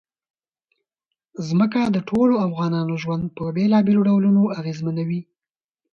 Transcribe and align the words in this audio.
ځمکه 1.47 1.81
د 1.95 1.97
ټولو 2.09 2.33
افغانانو 2.47 2.93
ژوند 3.03 3.25
په 3.37 3.43
بېلابېلو 3.55 4.01
ډولونو 4.09 4.41
اغېزمنوي. 4.59 5.21